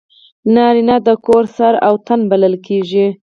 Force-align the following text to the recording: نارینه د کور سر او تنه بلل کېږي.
نارینه 0.55 0.95
د 1.07 1.09
کور 1.25 1.43
سر 1.57 1.73
او 1.87 1.93
تنه 2.05 2.25
بلل 2.31 2.55
کېږي. 2.67 3.07